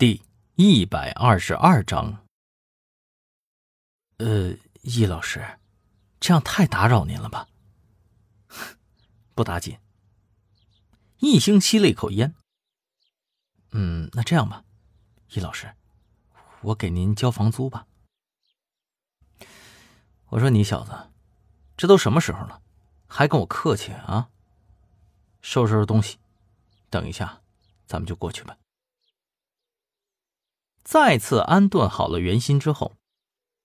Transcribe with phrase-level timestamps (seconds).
[0.00, 0.22] 第
[0.54, 2.26] 一百二十二章。
[4.16, 5.58] 呃，易老师，
[6.18, 7.46] 这样太打扰您了吧？
[9.36, 9.78] 不打紧。
[11.18, 12.34] 易星吸了一口烟。
[13.72, 14.64] 嗯，那这样吧，
[15.34, 15.70] 易老师，
[16.62, 17.86] 我给您交房租吧。
[20.28, 21.10] 我说你小子，
[21.76, 22.62] 这都什么时候了，
[23.06, 24.30] 还跟我客气啊？
[25.42, 26.16] 收拾收拾东西，
[26.88, 27.42] 等一下，
[27.86, 28.56] 咱们就过去吧。
[30.82, 32.96] 再次安顿好了袁心之后，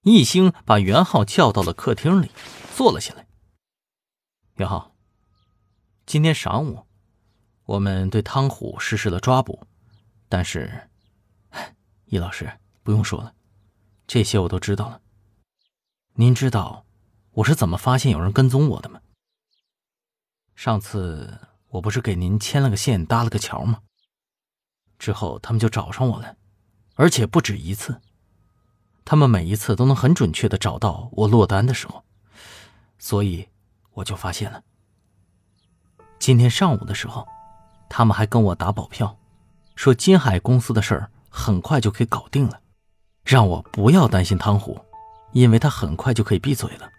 [0.02, 2.30] 易星把袁浩叫到了客厅里，
[2.76, 3.28] 坐了下来。
[4.56, 4.96] 袁浩，
[6.06, 6.86] 今天晌午，
[7.66, 9.66] 我们对汤虎实施了抓捕，
[10.30, 10.90] 但是，
[12.06, 13.34] 易老师不用说了，
[14.06, 15.02] 这些我都知道了。
[16.14, 16.86] 您知道
[17.32, 19.02] 我是怎么发现有人跟踪我的吗？
[20.56, 23.82] 上次我不是给您牵了个线，搭了个桥吗？
[24.98, 26.38] 之后他们就找上我了。
[26.96, 28.02] 而且不止一次，
[29.04, 32.04] 他们每一次都能很准确的找到我落单的时候，
[32.98, 33.48] 所以
[33.92, 34.64] 我就发现了。
[36.18, 37.28] 今天上午的时候，
[37.90, 39.18] 他们还跟我打保票，
[39.76, 42.62] 说金海公司的事儿很快就可以搞定了，
[43.24, 44.80] 让我不要担心汤虎，
[45.34, 46.90] 因为他很快就可以闭嘴了。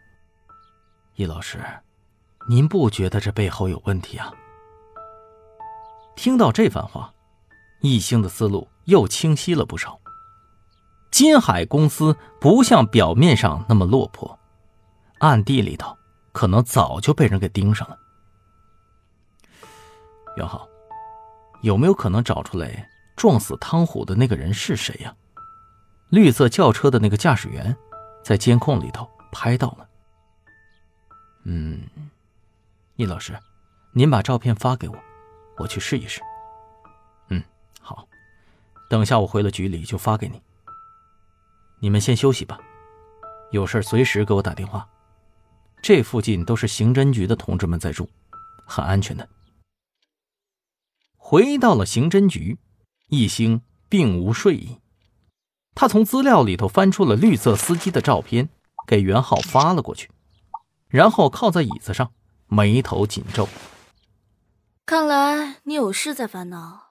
[1.14, 1.58] 易老师，
[2.48, 4.30] 您不觉得这背后有问题啊？
[6.14, 7.12] 听到这番话，
[7.86, 8.68] 易星的思路。
[8.86, 9.98] 又清晰了不少。
[11.10, 14.38] 金海公司不像表面上那么落魄，
[15.18, 15.98] 暗地里头
[16.30, 17.98] 可能早就被人给盯上了。
[20.36, 20.68] 袁浩，
[21.62, 25.12] 有没有可能找出来撞死汤虎的那个人是谁呀？
[26.10, 27.76] 绿色轿车的那个驾驶员，
[28.22, 29.88] 在监控里头拍到了。
[31.42, 31.80] 嗯，
[32.94, 33.36] 易老师，
[33.90, 34.94] 您把照片发给我，
[35.56, 36.20] 我去试一试。
[38.88, 40.40] 等下我回了局里就发给你。
[41.80, 42.58] 你们先休息吧，
[43.50, 44.88] 有事随时给我打电话。
[45.82, 48.08] 这附近都是刑侦局的同志们在住，
[48.64, 49.28] 很安全的。
[51.16, 52.58] 回到了刑侦局，
[53.08, 54.78] 易星并无睡意，
[55.74, 58.48] 他从资料里头翻出了绿色司机的照片，
[58.86, 60.10] 给袁浩发了过去，
[60.88, 62.12] 然后靠在椅子上，
[62.46, 63.48] 眉头紧皱。
[64.86, 66.85] 看来你有事在烦恼。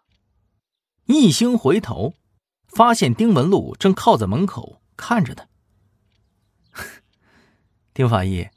[1.06, 2.16] 一星回头，
[2.68, 5.48] 发现丁文璐正靠在门口看着他。
[7.94, 8.50] 丁法医，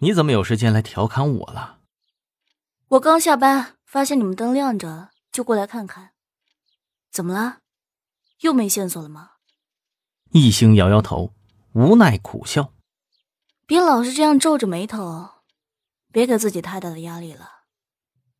[0.00, 1.80] 你怎么有时间来调侃我了？
[2.88, 6.10] 我刚下班，发现你们灯亮着，就过来看看。
[7.10, 7.58] 怎么了？
[8.40, 9.32] 又没线索了吗？
[10.32, 11.34] 一星摇摇头，
[11.72, 12.72] 无奈苦笑。
[13.66, 15.30] 别老是这样皱着眉头，
[16.12, 17.62] 别给自己太大的压力了，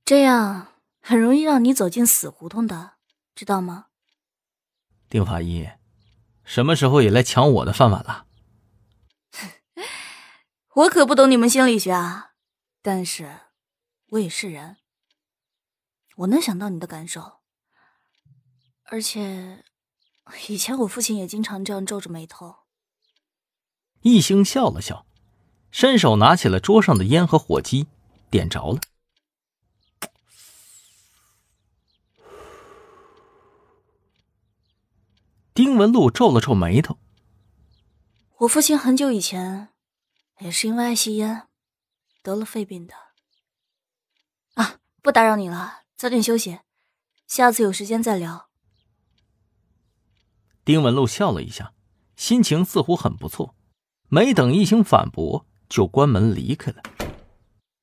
[0.04, 0.68] 这样。
[1.10, 2.92] 很容易让你走进死胡同的，
[3.34, 3.86] 知道吗？
[5.08, 5.68] 丁法医，
[6.44, 8.26] 什么时候也来抢我的饭碗了？
[10.76, 12.34] 我可不懂你们心理学啊，
[12.80, 13.40] 但是
[14.10, 14.76] 我也是人，
[16.18, 17.40] 我能想到你的感受。
[18.84, 19.64] 而且，
[20.48, 22.54] 以前我父亲也经常这样皱着眉头。
[24.02, 25.04] 一星笑了笑，
[25.72, 27.88] 伸手拿起了桌上的烟和火机，
[28.30, 28.80] 点着了。
[35.52, 36.98] 丁文璐皱了皱眉头。
[38.38, 39.68] 我父亲很久以前
[40.38, 41.48] 也是因为爱吸烟
[42.22, 42.94] 得了肺病的。
[44.54, 46.60] 啊，不打扰你了，早点休息，
[47.26, 48.48] 下次有时间再聊。
[50.64, 51.72] 丁文璐笑了一下，
[52.16, 53.54] 心情似乎很不错。
[54.08, 56.82] 没等一星反驳，就关门离开了。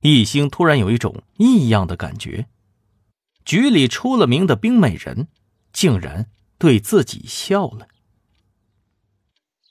[0.02, 2.48] 一星突然有一种异样的感觉，
[3.44, 5.28] 局里出了名的冰美人，
[5.74, 6.30] 竟然。
[6.60, 7.88] 对自己笑了。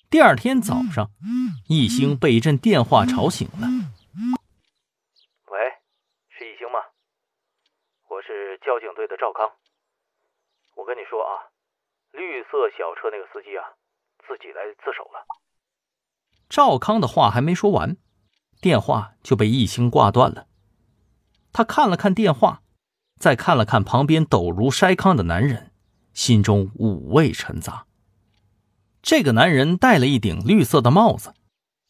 [0.08, 1.10] 第二天早上，
[1.68, 3.66] 易星被一阵电话吵醒了。
[5.50, 5.58] “喂，
[6.30, 6.78] 是易星吗？
[8.08, 9.50] 我是交警队的赵康。
[10.76, 11.50] 我跟你说啊，
[12.12, 13.66] 绿色小车那个司机啊，
[14.26, 15.26] 自己来自首了。”
[16.48, 17.96] 赵康的话还没说完，
[18.60, 20.46] 电话就被易星挂断了。
[21.52, 22.62] 他看了看电话，
[23.18, 25.72] 再看了看旁边抖如筛糠的男人。
[26.16, 27.84] 心中五味陈杂。
[29.02, 31.34] 这个男人戴了一顶绿色的帽子，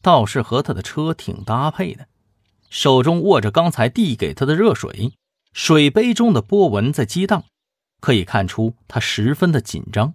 [0.03, 2.07] 倒是和他的车挺搭配的。
[2.69, 5.13] 手中握着刚才递给他的热水，
[5.53, 7.45] 水杯中的波纹在激荡，
[8.01, 10.13] 可以看出他十分的紧张。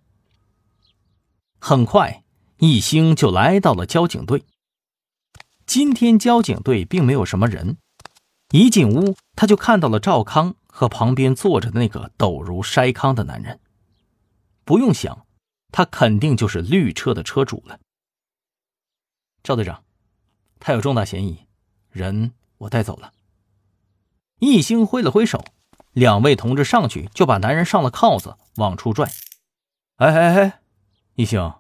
[1.59, 2.23] 很快，
[2.59, 4.45] 一星就来到了交警队。
[5.65, 7.79] 今天交警队并没有什么人，
[8.51, 13.59] 一进屋他就看到了赵康和旁边坐着的那个抖如筛糠的男人。
[14.65, 15.27] 不用想，
[15.71, 17.81] 他肯定就是绿车的车主了。
[19.43, 19.85] 赵队长，
[20.61, 21.47] 他有重大嫌疑，
[21.91, 23.13] 人我带走了。
[24.39, 25.45] 一星挥了挥手，
[25.93, 29.11] 两位同志上去就把男人上了铐子，往出拽。
[29.97, 30.61] 哎哎哎，
[31.15, 31.55] 一星，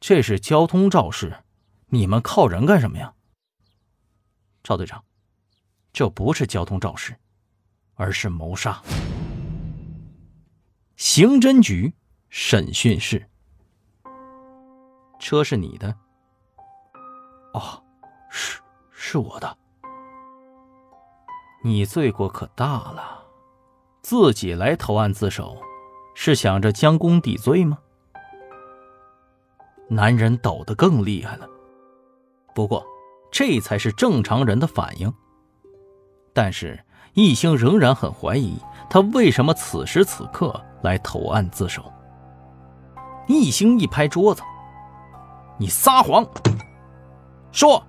[0.00, 1.44] 这是交通肇事，
[1.88, 3.14] 你们铐人干什么呀？
[4.62, 5.04] 赵队长，
[5.92, 7.16] 这不是交通肇事，
[7.94, 8.82] 而是谋杀。
[10.96, 11.94] 刑侦局
[12.28, 13.24] 审讯室，
[15.18, 15.94] 车是你的？
[17.54, 17.82] 哦，
[18.28, 19.56] 是是我的。
[21.62, 23.24] 你罪过可大了，
[24.02, 25.56] 自己来投案自首，
[26.14, 27.78] 是想着将功抵罪吗？
[29.88, 31.48] 男人抖得更厉害了，
[32.54, 32.84] 不过
[33.30, 35.12] 这才是正常人的反应。
[36.34, 36.84] 但是
[37.14, 38.58] 易兴仍然很怀疑
[38.90, 40.60] 他为什么此时此刻。
[40.82, 41.92] 来投案自首。
[43.26, 44.42] 易兴一拍桌子
[45.58, 46.26] ：“你撒谎！
[47.52, 47.82] 说，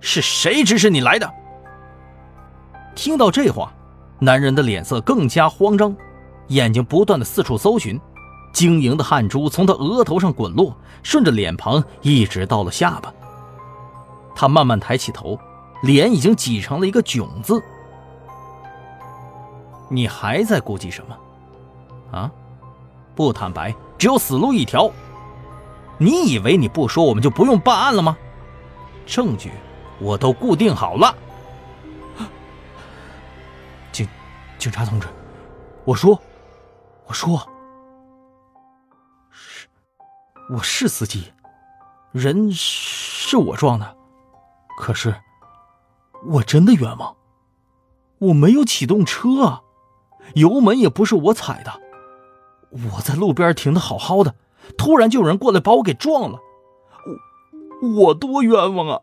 [0.00, 1.30] 是谁指使你来的？”
[2.94, 3.72] 听到这话，
[4.18, 5.94] 男人的脸色更加慌张，
[6.48, 8.00] 眼睛不断的四处搜寻，
[8.52, 13.12] 晶莹的汗珠从他额头上滚落，顺着脸庞一直到了下巴。
[14.34, 15.38] 他慢慢抬起头，
[15.82, 17.62] 脸已经挤成了一个囧字。
[19.88, 22.18] 你还在顾忌什么？
[22.18, 22.30] 啊！
[23.14, 24.90] 不坦白，只有死路一条。
[25.98, 28.16] 你以为你不说，我们就不用办案了吗？
[29.04, 29.52] 证据
[30.00, 31.14] 我都固定好了。
[33.92, 34.08] 警
[34.58, 35.06] 警察同志，
[35.84, 36.18] 我说，
[37.06, 37.46] 我说，
[39.30, 39.68] 是，
[40.50, 41.32] 我是司机，
[42.10, 43.96] 人是我撞的，
[44.78, 45.14] 可是
[46.24, 47.14] 我真的冤枉。
[48.18, 49.60] 我没有启动车啊，
[50.34, 51.80] 油门也不是我踩的。
[52.72, 54.34] 我在路边停的好好的，
[54.78, 56.38] 突然就有人过来把我给撞了，
[57.82, 59.00] 我我多冤枉啊！